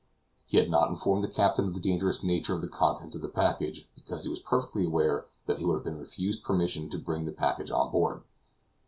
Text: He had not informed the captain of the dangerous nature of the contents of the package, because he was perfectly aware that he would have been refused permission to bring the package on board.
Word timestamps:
He 0.47 0.57
had 0.57 0.71
not 0.71 0.89
informed 0.89 1.23
the 1.23 1.27
captain 1.27 1.67
of 1.67 1.75
the 1.75 1.79
dangerous 1.79 2.23
nature 2.23 2.55
of 2.55 2.61
the 2.61 2.67
contents 2.67 3.15
of 3.15 3.21
the 3.21 3.29
package, 3.29 3.87
because 3.93 4.23
he 4.23 4.31
was 4.31 4.39
perfectly 4.39 4.83
aware 4.87 5.27
that 5.45 5.59
he 5.59 5.63
would 5.65 5.75
have 5.75 5.83
been 5.83 5.99
refused 5.99 6.43
permission 6.43 6.89
to 6.89 6.97
bring 6.97 7.25
the 7.25 7.31
package 7.31 7.69
on 7.69 7.91
board. 7.91 8.23